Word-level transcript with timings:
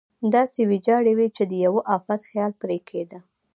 داسې 0.33 0.59
ویجاړې 0.71 1.13
وې 1.15 1.27
چې 1.35 1.43
د 1.49 1.53
یوه 1.65 1.81
افت 1.95 2.19
خیال 2.29 2.51
پرې 2.61 2.77
کېده. 2.89 3.19